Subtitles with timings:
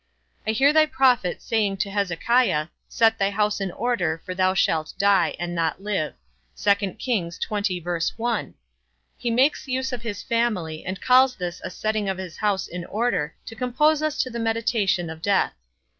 [0.47, 4.95] I hear thy prophet saying to Hezekiah, Set thy house in order, for thou shalt
[4.97, 6.15] die, and not live:
[6.55, 7.21] he
[9.29, 13.35] makes use of his family, and calls this a setting of his house in order,
[13.45, 15.53] to compose us to the meditation of death.